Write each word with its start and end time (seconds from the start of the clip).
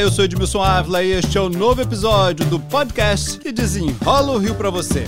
Eu 0.00 0.12
sou 0.12 0.24
Edmilson 0.24 0.62
Ávila 0.62 1.02
e 1.02 1.10
este 1.10 1.36
é 1.36 1.40
o 1.40 1.48
novo 1.48 1.82
episódio 1.82 2.46
do 2.46 2.60
podcast 2.60 3.36
que 3.36 3.50
desenrola 3.50 4.30
o 4.30 4.38
Rio 4.38 4.54
para 4.54 4.70
você. 4.70 5.04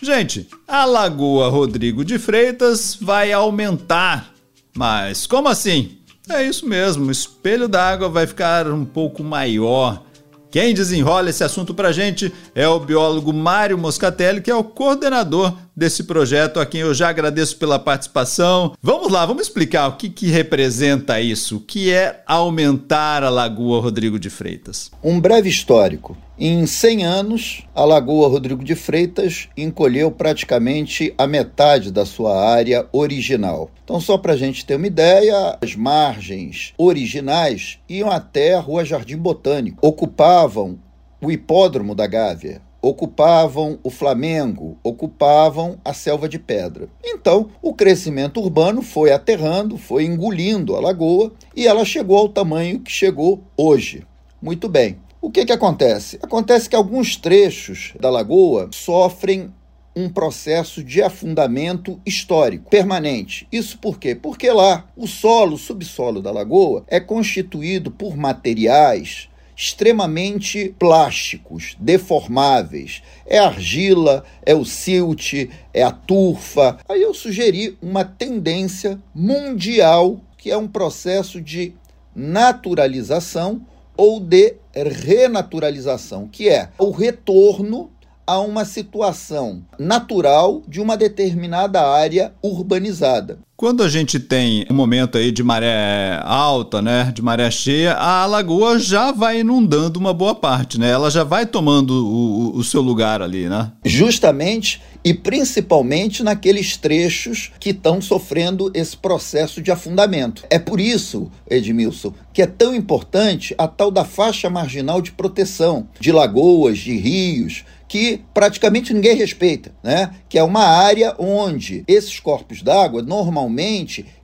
Gente, 0.00 0.48
a 0.68 0.84
Lagoa 0.84 1.48
Rodrigo 1.48 2.04
de 2.04 2.16
Freitas 2.16 2.96
vai 3.00 3.32
aumentar. 3.32 4.32
Mas 4.72 5.26
como 5.26 5.48
assim? 5.48 6.01
É 6.28 6.42
isso 6.42 6.66
mesmo, 6.66 7.06
o 7.06 7.10
espelho 7.10 7.66
d'água 7.66 8.08
vai 8.08 8.26
ficar 8.26 8.68
um 8.68 8.84
pouco 8.84 9.24
maior. 9.24 10.02
Quem 10.50 10.74
desenrola 10.74 11.30
esse 11.30 11.42
assunto 11.42 11.74
pra 11.74 11.92
gente 11.92 12.32
é 12.54 12.68
o 12.68 12.78
biólogo 12.78 13.32
Mário 13.32 13.78
Moscatelli, 13.78 14.40
que 14.40 14.50
é 14.50 14.54
o 14.54 14.62
coordenador 14.62 15.56
desse 15.76 16.04
projeto, 16.04 16.60
a 16.60 16.66
quem 16.66 16.82
eu 16.82 16.94
já 16.94 17.08
agradeço 17.08 17.56
pela 17.56 17.78
participação. 17.78 18.74
Vamos 18.82 19.10
lá, 19.10 19.24
vamos 19.26 19.42
explicar 19.42 19.88
o 19.88 19.96
que, 19.96 20.08
que 20.08 20.26
representa 20.26 21.20
isso, 21.20 21.56
o 21.56 21.60
que 21.60 21.90
é 21.90 22.22
aumentar 22.26 23.22
a 23.22 23.30
Lagoa 23.30 23.80
Rodrigo 23.80 24.18
de 24.18 24.30
Freitas. 24.30 24.90
Um 25.02 25.20
breve 25.20 25.48
histórico. 25.48 26.16
Em 26.38 26.66
100 26.66 27.04
anos, 27.04 27.66
a 27.74 27.84
Lagoa 27.84 28.28
Rodrigo 28.28 28.64
de 28.64 28.74
Freitas 28.74 29.48
encolheu 29.56 30.10
praticamente 30.10 31.14
a 31.16 31.26
metade 31.26 31.92
da 31.92 32.04
sua 32.04 32.44
área 32.44 32.86
original. 32.92 33.70
Então, 33.84 34.00
só 34.00 34.18
para 34.18 34.32
a 34.32 34.36
gente 34.36 34.66
ter 34.66 34.76
uma 34.76 34.86
ideia, 34.86 35.56
as 35.62 35.76
margens 35.76 36.72
originais 36.76 37.78
iam 37.88 38.10
até 38.10 38.54
a 38.54 38.60
Rua 38.60 38.84
Jardim 38.84 39.16
Botânico, 39.16 39.86
ocupavam 39.86 40.78
o 41.20 41.30
hipódromo 41.30 41.94
da 41.94 42.06
Gávea, 42.06 42.60
ocupavam 42.82 43.78
o 43.84 43.88
Flamengo, 43.88 44.76
ocupavam 44.82 45.78
a 45.84 45.94
selva 45.94 46.28
de 46.28 46.38
pedra. 46.38 46.88
Então, 47.02 47.50
o 47.62 47.72
crescimento 47.72 48.40
urbano 48.40 48.82
foi 48.82 49.12
aterrando, 49.12 49.78
foi 49.78 50.04
engolindo 50.04 50.74
a 50.74 50.80
lagoa 50.80 51.32
e 51.54 51.66
ela 51.66 51.84
chegou 51.84 52.18
ao 52.18 52.28
tamanho 52.28 52.80
que 52.80 52.90
chegou 52.90 53.44
hoje. 53.56 54.04
Muito 54.42 54.68
bem. 54.68 54.98
O 55.20 55.30
que, 55.30 55.46
que 55.46 55.52
acontece? 55.52 56.18
Acontece 56.20 56.68
que 56.68 56.74
alguns 56.74 57.14
trechos 57.16 57.94
da 58.00 58.10
lagoa 58.10 58.68
sofrem 58.72 59.54
um 59.94 60.08
processo 60.08 60.82
de 60.82 61.02
afundamento 61.02 62.00
histórico 62.04 62.70
permanente. 62.70 63.46
Isso 63.52 63.78
por 63.78 63.98
quê? 63.98 64.14
Porque 64.14 64.50
lá 64.50 64.86
o 64.96 65.06
solo, 65.06 65.54
o 65.54 65.58
subsolo 65.58 66.20
da 66.20 66.32
lagoa 66.32 66.84
é 66.88 66.98
constituído 66.98 67.90
por 67.90 68.16
materiais 68.16 69.28
extremamente 69.56 70.74
plásticos, 70.78 71.76
deformáveis. 71.78 73.02
É 73.26 73.38
argila, 73.38 74.24
é 74.44 74.54
o 74.54 74.64
silt, 74.64 75.48
é 75.72 75.82
a 75.82 75.90
turfa. 75.90 76.78
Aí 76.88 77.02
eu 77.02 77.14
sugeri 77.14 77.76
uma 77.80 78.04
tendência 78.04 79.00
mundial 79.14 80.20
que 80.36 80.50
é 80.50 80.56
um 80.56 80.66
processo 80.66 81.40
de 81.40 81.74
naturalização 82.14 83.64
ou 83.96 84.18
de 84.18 84.56
renaturalização, 84.74 86.26
que 86.26 86.48
é 86.48 86.70
o 86.78 86.90
retorno 86.90 87.90
a 88.26 88.40
uma 88.40 88.64
situação 88.64 89.64
natural 89.78 90.62
de 90.66 90.80
uma 90.80 90.96
determinada 90.96 91.82
área 91.82 92.32
urbanizada. 92.42 93.38
Quando 93.62 93.84
a 93.84 93.88
gente 93.88 94.18
tem 94.18 94.66
um 94.68 94.74
momento 94.74 95.16
aí 95.16 95.30
de 95.30 95.40
maré 95.40 96.20
alta, 96.24 96.82
né, 96.82 97.12
de 97.14 97.22
maré 97.22 97.48
cheia, 97.48 97.94
a 97.94 98.26
lagoa 98.26 98.76
já 98.76 99.12
vai 99.12 99.38
inundando 99.38 100.00
uma 100.00 100.12
boa 100.12 100.34
parte, 100.34 100.80
né? 100.80 100.90
Ela 100.90 101.08
já 101.12 101.22
vai 101.22 101.46
tomando 101.46 102.04
o, 102.04 102.56
o 102.56 102.64
seu 102.64 102.82
lugar 102.82 103.22
ali, 103.22 103.48
né? 103.48 103.70
Justamente 103.84 104.82
e 105.04 105.14
principalmente 105.14 106.24
naqueles 106.24 106.76
trechos 106.76 107.52
que 107.60 107.70
estão 107.70 108.00
sofrendo 108.00 108.68
esse 108.74 108.96
processo 108.96 109.62
de 109.62 109.70
afundamento. 109.70 110.44
É 110.50 110.58
por 110.58 110.80
isso, 110.80 111.30
Edmilson, 111.48 112.12
que 112.32 112.42
é 112.42 112.46
tão 112.46 112.74
importante 112.74 113.54
a 113.56 113.68
tal 113.68 113.92
da 113.92 114.04
faixa 114.04 114.50
marginal 114.50 115.00
de 115.00 115.12
proteção 115.12 115.88
de 116.00 116.10
lagoas, 116.10 116.78
de 116.78 116.96
rios, 116.96 117.64
que 117.92 118.22
praticamente 118.32 118.94
ninguém 118.94 119.14
respeita, 119.14 119.70
né? 119.82 120.14
Que 120.26 120.38
é 120.38 120.42
uma 120.42 120.64
área 120.64 121.14
onde 121.18 121.84
esses 121.86 122.18
corpos 122.18 122.62
d'água 122.62 123.02
normalmente 123.02 123.51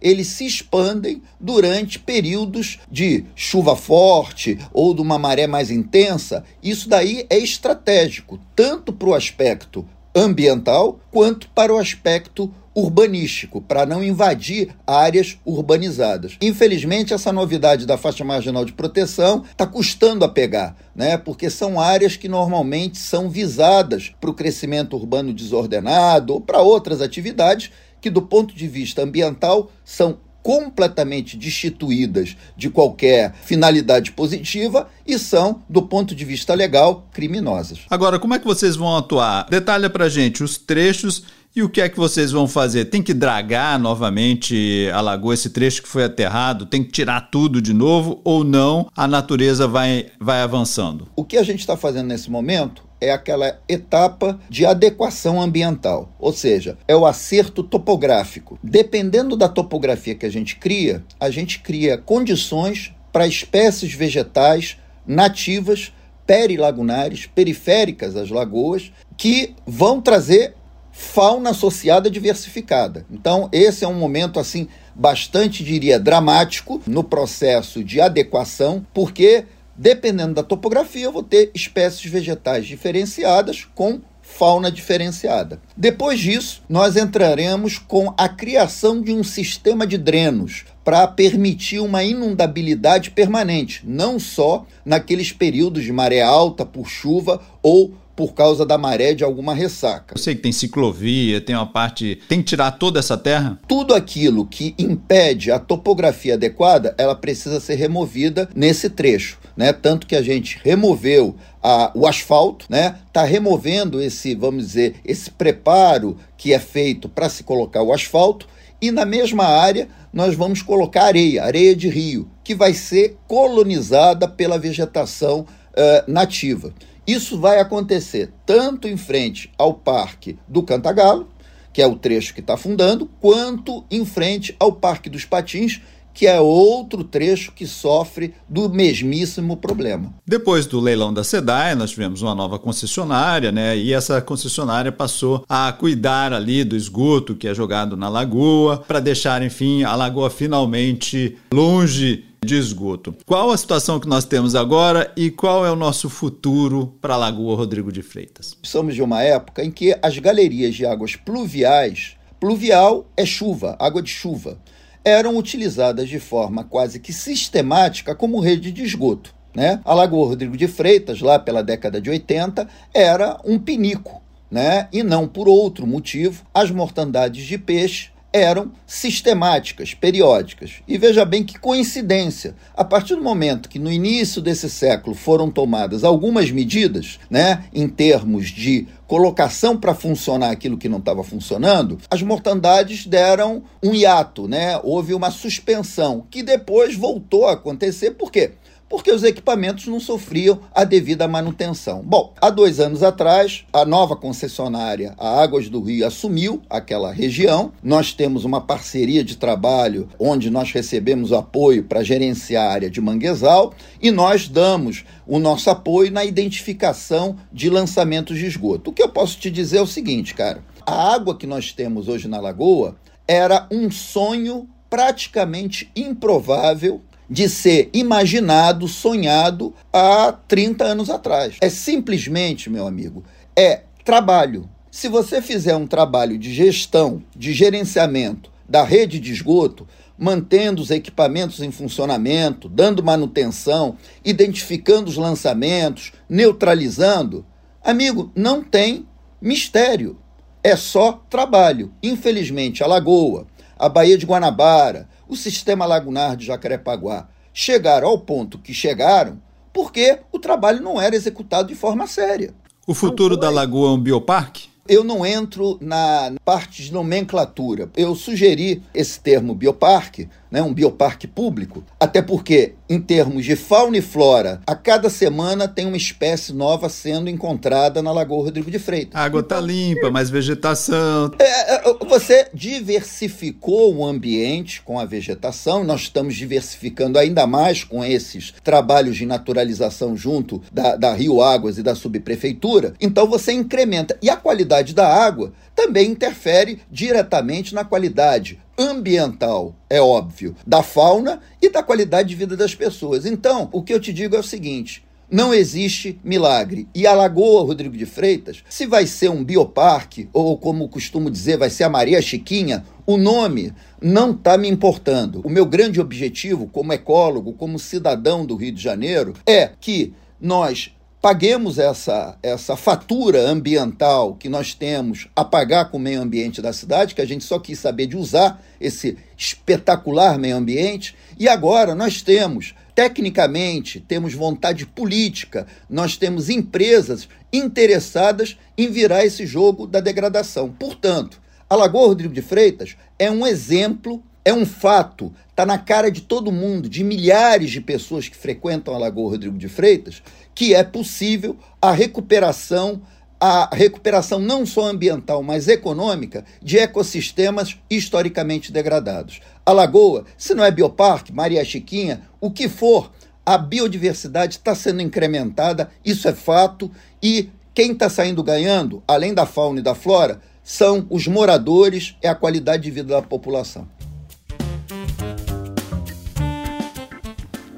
eles 0.01 0.29
se 0.29 0.47
expandem 0.47 1.23
durante 1.39 1.99
períodos 1.99 2.79
de 2.91 3.25
chuva 3.35 3.77
forte 3.77 4.59
ou 4.73 4.95
de 4.95 5.03
uma 5.03 5.19
maré 5.19 5.47
mais 5.47 5.71
intensa. 5.71 6.45
Isso 6.63 6.89
daí 6.89 7.27
é 7.29 7.39
estratégico 7.39 8.39
tanto 8.55 8.93
para 8.93 9.09
o 9.09 9.15
aspecto 9.15 9.87
ambiental 10.15 10.99
quanto 11.11 11.49
para 11.51 11.73
o 11.73 11.79
aspecto 11.79 12.53
urbanístico, 12.79 13.61
para 13.61 13.85
não 13.85 14.05
invadir 14.05 14.69
áreas 14.87 15.37
urbanizadas. 15.45 16.37
Infelizmente, 16.41 17.13
essa 17.13 17.33
novidade 17.33 17.85
da 17.85 17.99
faixa 17.99 18.25
marginal 18.25 18.65
de 18.65 18.73
proteção 18.73 19.43
está 19.51 19.67
custando 19.67 20.25
a 20.25 20.29
pegar, 20.29 20.77
né? 20.95 21.17
porque 21.17 21.51
são 21.51 21.81
áreas 21.81 22.17
que 22.17 22.29
normalmente 22.29 22.99
são 22.99 23.29
visadas 23.29 24.13
para 24.21 24.31
o 24.31 24.35
crescimento 24.35 24.97
urbano 24.97 25.33
desordenado 25.33 26.35
ou 26.35 26.41
para 26.41 26.61
outras 26.61 27.01
atividades 27.01 27.71
que, 28.01 28.11
do 28.11 28.23
ponto 28.23 28.55
de 28.55 28.67
vista 28.69 29.03
ambiental, 29.03 29.71
são 29.85 30.19
completamente 30.43 31.37
destituídas 31.37 32.37
de 32.57 32.71
qualquer 32.71 33.35
finalidade 33.43 34.13
positiva 34.13 34.89
e 35.07 35.19
são, 35.19 35.63
do 35.69 35.83
ponto 35.83 36.15
de 36.15 36.25
vista 36.25 36.55
legal, 36.55 37.07
criminosas. 37.13 37.81
Agora, 37.91 38.19
como 38.19 38.35
é 38.35 38.39
que 38.39 38.47
vocês 38.47 38.77
vão 38.77 38.97
atuar? 38.97 39.47
Detalha 39.51 39.91
pra 39.91 40.09
gente 40.09 40.43
os 40.43 40.57
trechos 40.57 41.25
e 41.55 41.63
o 41.63 41.69
que 41.69 41.81
é 41.81 41.89
que 41.89 41.99
vocês 41.99 42.31
vão 42.31 42.47
fazer? 42.47 42.87
Tem 42.87 43.03
que 43.03 43.13
dragar 43.13 43.79
novamente 43.79 44.89
a 44.95 45.01
lagoa, 45.01 45.35
esse 45.35 45.51
trecho 45.51 45.83
que 45.83 45.89
foi 45.89 46.05
aterrado? 46.05 46.67
Tem 46.67 46.85
que 46.85 46.93
tirar 46.93 47.31
tudo 47.31 47.61
de 47.61 47.75
novo 47.75 48.21
ou 48.25 48.45
não? 48.45 48.89
A 48.97 49.07
natureza 49.07 49.67
vai, 49.67 50.07
vai 50.21 50.41
avançando? 50.41 51.09
O 51.17 51.25
que 51.25 51.37
a 51.37 51.43
gente 51.43 51.61
está 51.61 51.77
fazendo 51.77 52.07
nesse 52.07 52.31
momento 52.31 52.88
é 53.01 53.11
aquela 53.11 53.61
etapa 53.69 54.39
de 54.49 54.67
adequação 54.67 55.41
ambiental, 55.41 56.13
ou 56.19 56.33
seja, 56.33 56.77
é 56.87 56.97
o 56.97 57.07
acerto 57.07 57.63
topográfico. 57.63 58.59
Dependendo 58.63 59.37
da 59.37 59.49
topografia 59.49 60.15
que 60.15 60.27
a 60.27 60.31
gente 60.31 60.57
cria, 60.57 61.05
a 61.19 61.31
gente 61.31 61.61
cria 61.61 61.99
condições 61.99 62.95
para 63.13 63.27
espécies 63.27 63.93
vegetais 63.93 64.79
nativas 65.07 65.93
perilagunares, 66.27 67.27
periféricas 67.27 68.15
às 68.15 68.29
lagoas, 68.29 68.93
que 69.17 69.55
vão 69.67 70.01
trazer 70.01 70.55
fauna 70.93 71.51
associada 71.51 72.11
diversificada. 72.11 73.07
Então, 73.11 73.49
esse 73.53 73.85
é 73.85 73.89
um 73.89 73.95
momento 73.95 74.39
assim 74.39 74.69
bastante, 74.95 75.63
diria, 75.63 75.99
dramático 75.99 76.83
no 76.87 77.05
processo 77.05 77.85
de 77.85 78.01
adequação, 78.01 78.85
porque 78.93 79.45
dependendo 79.79 80.35
da 80.35 80.43
topografia, 80.43 81.05
eu 81.05 81.13
vou 81.13 81.23
ter 81.23 81.51
espécies 81.55 82.11
vegetais 82.11 82.67
diferenciadas 82.67 83.67
com 83.75 84.01
fauna 84.21 84.71
diferenciada. 84.71 85.61
Depois 85.75 86.21
disso, 86.21 86.63
nós 86.69 86.97
entraremos 86.97 87.79
com 87.79 88.13
a 88.19 88.29
criação 88.29 89.01
de 89.01 89.13
um 89.13 89.25
sistema 89.25 89.87
de 89.87 89.97
drenos 89.97 90.65
para 90.85 91.07
permitir 91.07 91.81
uma 91.81 92.05
inundabilidade 92.05 93.11
permanente, 93.11 93.83
não 93.85 94.19
só 94.19 94.67
naqueles 94.85 95.33
períodos 95.33 95.83
de 95.85 95.93
maré 95.93 96.21
alta 96.21 96.67
por 96.67 96.89
chuva 96.89 97.41
ou 97.63 97.95
por 98.19 98.35
causa 98.35 98.67
da 98.67 98.77
maré 98.77 99.15
de 99.15 99.23
alguma 99.23 99.55
ressaca. 99.55 100.17
Eu 100.17 100.21
sei 100.21 100.35
que 100.35 100.43
tem 100.43 100.51
ciclovia, 100.51 101.41
tem 101.41 101.55
uma 101.55 101.71
parte. 101.71 102.19
Tem 102.29 102.41
que 102.41 102.47
tirar 102.47 102.73
toda 102.73 102.99
essa 102.99 103.17
terra? 103.17 103.61
Tudo 103.69 103.95
aquilo 103.95 104.45
que 104.45 104.75
impede 104.77 105.53
a 105.53 105.59
topografia 105.61 106.35
adequada, 106.35 106.97
ela 106.99 107.15
precisa 107.15 107.61
ser 107.61 107.77
removida 107.77 108.49
nesse 108.57 108.91
trecho. 108.91 109.39
Né? 109.57 109.73
Tanto 109.73 110.05
que 110.05 110.17
a 110.17 110.23
gente 110.23 110.59
removeu 110.65 111.37
a, 111.63 111.93
o 111.95 112.09
asfalto, 112.09 112.67
né? 112.69 112.97
Está 113.07 113.23
removendo 113.23 114.03
esse, 114.03 114.35
vamos 114.35 114.67
dizer, 114.67 114.97
esse 115.05 115.31
preparo 115.31 116.17
que 116.37 116.53
é 116.53 116.59
feito 116.59 117.09
para 117.09 117.29
se 117.29 117.45
colocar 117.45 117.85
o 117.85 117.93
asfalto. 117.93 118.49
E 118.83 118.91
na 118.91 119.05
mesma 119.05 119.45
área 119.45 119.89
nós 120.13 120.35
vamos 120.35 120.61
colocar 120.61 121.05
areia, 121.05 121.45
areia 121.45 121.77
de 121.77 121.89
rio, 121.89 122.29
que 122.43 122.53
vai 122.53 122.75
ser 122.75 123.17
colonizada 123.29 124.27
pela 124.27 124.59
vegetação 124.59 125.43
uh, 125.43 126.11
nativa. 126.11 126.75
Isso 127.09 127.39
vai 127.39 127.59
acontecer 127.59 128.31
tanto 128.45 128.87
em 128.87 128.99
frente 128.99 129.51
ao 129.57 129.73
Parque 129.73 130.37
do 130.47 130.63
Cantagalo, 130.63 131.27
que 131.73 131.81
é 131.81 131.87
o 131.87 131.97
trecho 131.97 132.35
que 132.35 132.41
está 132.41 132.53
afundando, 132.53 133.09
quanto 133.19 133.83
em 133.91 134.05
frente 134.05 134.55
ao 134.61 134.73
Parque 134.73 135.09
dos 135.09 135.25
Patins, 135.25 135.81
que 136.13 136.27
é 136.27 136.39
outro 136.39 137.03
trecho 137.03 137.53
que 137.53 137.67
sofre 137.67 138.35
do 138.47 138.69
mesmíssimo 138.69 139.57
problema. 139.57 140.13
Depois 140.27 140.67
do 140.67 140.81
leilão 140.81 141.15
da 141.15 141.25
SEDAI, 141.25 141.75
nós 141.77 141.93
tivemos 141.93 142.21
uma 142.21 142.35
nova 142.35 142.59
concessionária, 142.59 143.51
né? 143.51 143.79
E 143.79 143.95
essa 143.95 144.21
concessionária 144.21 144.93
passou 144.93 145.45
a 145.49 145.73
cuidar 145.73 146.35
ali 146.35 146.63
do 146.63 146.77
esgoto 146.77 147.37
que 147.37 147.49
é 147.49 147.55
jogado 147.55 147.97
na 147.97 148.11
lagoa, 148.11 148.79
para 148.87 149.01
deixar, 149.01 149.43
enfim, 149.43 149.83
a 149.83 149.95
lagoa 149.95 150.29
finalmente 150.29 151.39
longe 151.55 152.28
de 152.45 152.57
esgoto. 152.57 153.15
Qual 153.27 153.51
a 153.51 153.57
situação 153.57 153.99
que 153.99 154.09
nós 154.09 154.25
temos 154.25 154.55
agora 154.55 155.13
e 155.17 155.31
qual 155.31 155.67
é 155.67 155.71
o 155.71 155.77
nosso 155.77 156.09
futuro 156.09 156.95
para 157.01 157.15
a 157.15 157.17
Lagoa 157.17 157.57
Rodrigo 157.57 157.93
de 157.93 158.03
Freitas? 158.03 158.57
Somos 158.63 158.95
de 158.95 159.03
uma 159.03 159.23
época 159.23 159.65
em 159.65 159.71
que 159.71 159.97
as 160.01 160.19
galerias 160.19 160.75
de 160.75 160.87
águas 160.87 161.17
pluviais, 161.17 162.17
pluvial 162.41 163.07
é 163.17 163.27
chuva, 163.27 163.77
água 163.79 164.03
de 164.03 164.11
chuva, 164.11 164.59
eram 165.05 165.37
utilizadas 165.37 166.09
de 166.09 166.19
forma 166.19 166.65
quase 166.65 167.01
que 167.01 167.13
sistemática 167.13 168.15
como 168.15 168.41
rede 168.41 168.71
de 168.71 168.83
esgoto. 168.83 169.35
Né? 169.55 169.81
A 169.85 169.95
Lagoa 169.95 170.29
Rodrigo 170.29 170.57
de 170.57 170.69
Freitas, 170.69 171.21
lá 171.21 171.39
pela 171.39 171.63
década 171.63 172.01
de 172.01 172.11
80, 172.11 172.69
era 172.95 173.41
um 173.45 173.59
pinico, 173.59 174.23
né? 174.51 174.89
e 174.93 175.03
não 175.03 175.27
por 175.27 175.49
outro 175.49 175.87
motivo, 175.87 176.45
as 176.55 176.71
mortandades 176.71 177.45
de 177.45 177.59
peixe 177.59 178.11
eram 178.33 178.73
sistemáticas, 178.87 179.95
periódicas. 179.95 180.75
E 180.87 180.99
veja 180.99 181.25
bem 181.25 181.43
que 181.43 181.59
coincidência. 181.59 182.55
A 182.77 182.85
partir 182.85 183.15
do 183.15 183.23
momento 183.23 183.69
que 183.69 183.79
no 183.79 183.91
início 183.91 184.43
desse 184.43 184.69
século 184.69 185.15
foram 185.15 185.51
tomadas 185.51 186.05
algumas 186.05 186.51
medidas, 186.51 187.19
né, 187.31 187.65
em 187.73 187.89
termos 187.89 188.49
de 188.49 188.87
colocação 189.07 189.77
para 189.77 189.95
funcionar 189.95 190.51
aquilo 190.51 190.77
que 190.77 190.89
não 190.89 190.99
estava 190.99 191.25
funcionando, 191.25 191.99
as 192.11 192.23
mortandades 192.23 193.07
deram 193.07 193.63
um 193.83 193.95
hiato, 193.95 194.47
né? 194.47 194.79
Houve 194.83 195.15
uma 195.15 195.31
suspensão 195.31 196.27
que 196.31 196.43
depois 196.43 196.95
voltou 196.95 197.47
a 197.47 197.53
acontecer. 197.53 198.11
Por 198.11 198.31
quê? 198.31 198.53
Porque 198.89 199.13
os 199.13 199.23
equipamentos 199.23 199.87
não 199.87 200.01
sofriam 200.01 200.61
a 200.75 200.85
devida 200.85 201.29
manutenção. 201.29 202.03
Bom, 202.05 202.33
há 202.41 202.51
dois 202.51 202.81
anos 202.81 203.03
atrás, 203.03 203.65
a 203.73 203.85
nova 203.85 204.17
concessionária, 204.17 205.15
a 205.19 205.41
Águas 205.43 205.69
do 205.69 205.81
Rio, 205.81 206.07
assumiu 206.07 206.63
aquela 206.71 207.13
região. 207.13 207.73
Nós 207.83 208.13
temos 208.13 208.45
uma 208.45 208.61
parceria 208.61 209.23
de 209.23 209.37
trabalho 209.37 210.09
onde 210.19 210.51
nós 210.51 210.73
recebemos 210.73 211.33
apoio 211.33 211.85
para 211.85 212.03
gerenciar 212.03 212.67
a 212.67 212.73
área 212.73 212.91
de 212.91 213.01
manguezal 213.01 213.75
e 214.01 214.11
nós 214.11 214.49
damos 214.49 215.05
o 215.27 215.39
nosso 215.39 215.69
apoio 215.69 216.11
na 216.11 216.25
identificação 216.25 217.37
de 217.53 217.69
lançamentos 217.69 218.39
de 218.39 218.47
esgoto. 218.47 218.91
O 218.91 218.93
que 218.93 219.03
eu 219.03 219.09
posso 219.09 219.39
te 219.39 219.51
dizer 219.51 219.79
é 219.79 219.83
o 219.83 219.87
seguinte, 219.87 220.35
cara: 220.35 220.65
a 220.87 221.15
água 221.15 221.37
que 221.37 221.47
nós 221.47 221.73
temos 221.73 222.09
hoje 222.09 222.29
na 222.29 222.41
lagoa 222.41 222.97
era 223.27 223.67
um 223.71 223.91
sonho 223.91 224.67
praticamente 224.89 225.91
improvável 225.95 227.03
de 227.29 227.49
ser 227.49 227.91
imaginado, 227.93 228.89
sonhado 228.89 229.75
há 229.93 230.33
30 230.33 230.85
anos 230.85 231.11
atrás. 231.11 231.57
É 231.61 231.69
simplesmente, 231.69 232.71
meu 232.71 232.87
amigo, 232.87 233.25
é 233.57 233.83
trabalho. 234.05 234.69
Se 234.91 235.09
você 235.09 235.43
fizer 235.43 235.77
um 235.77 235.87
trabalho 235.87 236.39
de 236.39 236.53
gestão, 236.53 237.23
de 237.37 237.53
gerenciamento 237.53 238.51
da 238.69 238.83
rede 238.83 239.21
de 239.21 239.33
esgoto, 239.33 239.87
mantendo 240.19 240.83
os 240.83 240.91
equipamentos 240.91 241.61
em 241.61 241.71
funcionamento, 241.71 242.69
dando 242.69 243.05
manutenção, 243.05 243.97
identificando 244.25 245.09
os 245.09 245.17
lançamentos, 245.17 246.13
neutralizando, 246.29 247.47
amigo, 247.83 248.33
não 248.35 248.63
tem 248.63 249.07
mistério. 249.41 250.19
É 250.63 250.75
só 250.75 251.25
trabalho. 251.31 251.93
Infelizmente, 252.03 252.83
a 252.83 252.87
Lagoa, 252.87 253.47
a 253.79 253.89
Baía 253.89 254.19
de 254.19 254.27
Guanabara, 254.27 255.09
o 255.29 255.37
sistema 255.37 255.87
lagunar 255.87 256.37
de 256.37 256.47
Jacarepaguá 256.47 257.29
chegaram 257.53 258.09
ao 258.09 258.19
ponto 258.19 258.59
que 258.59 258.73
chegaram 258.73 259.41
porque 259.73 260.19
o 260.33 260.39
trabalho 260.39 260.83
não 260.83 261.01
era 261.01 261.15
executado 261.15 261.69
de 261.69 261.75
forma 261.75 262.07
séria. 262.07 262.55
O 262.87 262.95
futuro 262.95 263.37
da 263.37 263.51
lagoa 263.51 263.91
é 263.91 263.93
um 263.93 264.01
bioparque? 264.01 264.69
Eu 264.89 265.05
não 265.05 265.25
entro 265.27 265.79
na 265.81 266.33
parte 266.45 266.83
de 266.83 266.93
nomenclatura. 266.93 267.91
Eu 267.95 268.15
sugeri 268.15 268.83
esse 268.95 269.21
termo 269.21 269.55
bioparque 269.55 270.29
né, 270.51 270.63
um 270.63 270.73
bioparque 270.73 271.27
público, 271.27 271.85
até 272.01 272.23
porque, 272.23 272.75
em 272.89 273.01
termos 273.01 273.45
de 273.45 273.55
fauna 273.55 273.99
e 273.99 274.03
flora, 274.03 274.61
a 274.67 274.75
cada 274.75 275.11
semana 275.11 275.69
tem 275.69 275.87
uma 275.87 275.97
espécie 275.97 276.53
nova 276.53 276.89
sendo 276.89 277.29
encontrada 277.29 278.03
na 278.03 278.13
Lagoa 278.13 278.45
Rodrigo 278.45 278.71
de 278.71 278.79
Freitas. 278.79 279.15
A 279.15 279.25
água 279.25 279.41
está 279.41 279.61
limpa, 279.61 280.11
mais 280.11 280.31
vegetação. 280.31 281.31
É, 281.39 281.75
é, 281.75 281.88
você 282.09 282.49
diversificou 282.55 283.95
o 283.95 284.05
ambiente 284.05 284.81
com 284.81 284.99
a 284.99 285.05
vegetação, 285.05 285.85
nós 285.85 286.03
estamos 286.03 286.35
diversificando 286.35 287.19
ainda 287.19 287.47
mais 287.47 287.85
com 287.85 288.03
esses 288.03 288.55
trabalhos 288.65 289.17
de 289.17 289.27
naturalização 289.27 290.17
junto 290.17 290.63
da, 290.73 290.97
da 290.97 291.13
Rio 291.13 291.43
Águas 291.43 291.77
e 291.77 291.83
da 291.83 291.95
subprefeitura, 291.95 292.95
então 293.01 293.27
você 293.29 293.53
incrementa. 293.53 294.19
E 294.23 294.31
a 294.31 294.37
qualidade 294.37 294.95
da 294.95 295.07
água 295.07 295.53
também 295.77 296.11
interfere 296.11 296.81
diretamente 296.91 297.75
na 297.75 297.85
qualidade 297.85 298.59
ambiental, 298.79 299.75
é 299.91 300.01
óbvio, 300.01 300.57
da 300.67 300.83
fauna 300.83 301.41
e 301.61 301.69
da 301.69 301.83
qualidade 301.83 302.29
de 302.29 302.35
vida 302.37 302.57
das 302.57 302.75
pessoas. 302.75 303.27
Então, 303.27 303.69
o 303.73 303.83
que 303.83 303.93
eu 303.93 304.01
te 304.01 304.13
digo 304.13 304.35
é 304.35 304.39
o 304.39 304.43
seguinte: 304.43 305.05
não 305.31 305.53
existe 305.53 306.19
milagre. 306.25 306.89
E 306.95 307.07
a 307.07 307.15
Lagoa 307.15 307.63
Rodrigo 307.63 307.97
de 307.97 308.07
Freitas, 308.07 308.63
se 308.69 308.87
vai 308.87 309.07
ser 309.07 309.31
um 309.31 309.45
bioparque, 309.45 310.29
ou 310.33 310.57
como 310.57 310.89
costumo 310.89 311.31
dizer, 311.31 311.59
vai 311.59 311.71
ser 311.71 311.85
a 311.85 311.91
Maria 311.91 312.23
Chiquinha, 312.23 312.85
o 313.07 313.17
nome 313.17 313.73
não 314.01 314.33
está 314.33 314.57
me 314.57 314.69
importando. 314.69 315.41
O 315.45 315.51
meu 315.51 315.67
grande 315.67 316.01
objetivo, 316.01 316.67
como 316.67 316.93
ecólogo, 316.93 317.53
como 317.53 317.79
cidadão 317.79 318.45
do 318.45 318.57
Rio 318.57 318.73
de 318.73 318.83
Janeiro, 318.83 319.35
é 319.47 319.71
que 319.81 320.13
nós 320.41 320.93
paguemos 321.21 321.79
essa, 321.79 322.37
essa 322.43 322.77
fatura 322.77 323.41
ambiental 323.41 324.35
que 324.35 324.49
nós 324.49 324.73
temos 324.73 325.29
a 325.35 325.45
pagar 325.45 325.91
com 325.91 325.97
o 325.97 326.01
meio 326.01 326.23
ambiente 326.23 326.63
da 326.63 326.73
cidade, 326.73 327.15
que 327.15 327.21
a 327.21 327.27
gente 327.27 327.45
só 327.45 327.59
quis 327.59 327.79
saber 327.79 328.07
de 328.07 328.17
usar 328.17 328.63
esse 328.81 329.19
espetacular 329.37 330.39
meio 330.39 330.57
ambiente, 330.57 331.17
e 331.39 331.49
agora 331.49 331.95
nós 331.95 332.23
temos, 332.23 332.75
tecnicamente, 332.99 334.01
temos 334.01 334.35
vontade 334.35 334.85
política, 334.85 335.69
nós 335.89 336.17
temos 336.17 336.51
empresas 336.51 337.29
interessadas 337.53 338.59
em 338.77 338.91
virar 338.91 339.25
esse 339.25 339.47
jogo 339.47 339.87
da 339.87 340.01
degradação. 340.01 340.69
Portanto, 340.77 341.41
a 341.71 341.77
Lagoa 341.77 342.09
Rodrigo 342.09 342.35
de 342.35 342.43
Freitas 342.43 342.97
é 343.17 343.31
um 343.31 343.47
exemplo 343.47 344.21
é 344.45 344.53
um 344.53 344.67
fato, 344.67 345.33
está 345.51 345.65
na 345.65 345.79
cara 345.79 346.11
de 346.11 346.23
todo 346.23 346.51
mundo, 346.51 346.89
de 346.89 347.05
milhares 347.05 347.71
de 347.71 347.81
pessoas 347.81 348.29
que 348.29 348.37
frequentam 348.37 348.95
a 348.95 348.99
Lagoa 348.99 349.33
Rodrigo 349.33 349.59
de 349.59 349.69
Freitas, 349.69 350.21
que 350.53 350.75
é 350.75 350.83
possível 350.83 351.57
a 351.81 351.93
recuperação, 351.93 353.03
a 353.41 353.69
recuperação 353.73 354.41
não 354.41 354.67
só 354.67 354.87
ambiental, 354.87 355.43
mas 355.43 355.69
econômica 355.69 356.45
de 356.63 356.79
ecossistemas 356.79 357.77
historicamente 357.89 358.73
degradados. 358.73 359.41
A 359.65 359.73
Lagoa, 359.73 360.25
se 360.37 360.55
não 360.55 360.65
é 360.65 360.71
bioparque, 360.71 361.33
Maria 361.33 361.65
Chiquinha, 361.65 362.23
o 362.41 362.51
que 362.51 362.69
for, 362.69 363.13
a 363.47 363.57
biodiversidade 363.57 364.57
está 364.57 364.75
sendo 364.75 365.03
incrementada, 365.03 365.91
isso 366.05 366.29
é 366.29 366.33
fato, 366.33 366.91
e 367.23 367.49
quem 367.73 367.93
está 367.93 368.11
saindo 368.11 368.43
ganhando, 368.43 369.03
além 369.07 369.33
da 369.33 369.47
fauna 369.47 369.81
e 369.81 369.83
da 369.83 369.95
flora, 369.95 370.41
são 370.65 371.07
os 371.09 371.27
moradores, 371.27 372.17
é 372.21 372.29
a 372.29 372.35
qualidade 372.35 372.83
de 372.83 372.91
vida 372.91 373.15
da 373.15 373.23
população. 373.23 373.89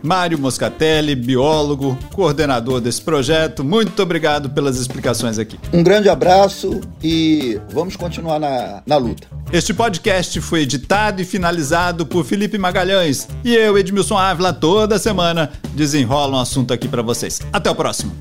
Mário 0.03 0.39
Moscatelli, 0.39 1.15
biólogo, 1.15 1.99
coordenador 2.15 2.81
desse 2.81 3.03
projeto, 3.03 3.63
muito 3.65 4.03
obrigado 4.03 4.51
pelas 4.51 4.79
explicações 4.79 5.39
aqui. 5.39 5.59
Um 5.73 5.83
grande 5.83 6.09
abraço 6.09 6.81
e 7.03 7.61
vamos 7.71 7.97
continuar 7.97 8.39
na, 8.39 8.83
na 8.87 8.97
luta. 8.97 9.29
Este 9.53 9.75
podcast 9.75 10.41
foi 10.41 10.63
editado 10.63 11.21
e 11.21 11.25
finalizado 11.25 12.07
por 12.07 12.25
Felipe 12.25 12.57
Magalhães 12.57 13.29
e 13.45 13.55
eu, 13.55 13.77
Edmilson 13.77 14.17
Ávila, 14.17 14.53
toda 14.53 14.99
semana 14.99 15.51
desenrola 15.75 16.39
um 16.39 16.41
assunto 16.41 16.73
aqui 16.73 16.89
para 16.89 17.03
vocês. 17.03 17.41
Até 17.53 17.71
o 17.71 17.75
próximo. 17.75 18.13